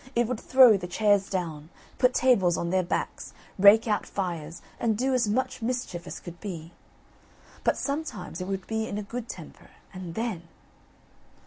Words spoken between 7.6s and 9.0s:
But sometimes it would be in